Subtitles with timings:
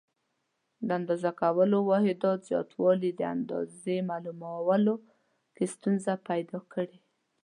[0.87, 4.95] د اندازه کولو واحداتو زیاتوالي د اندازې معلومولو
[5.55, 6.97] کې ستونزې پیدا کړې.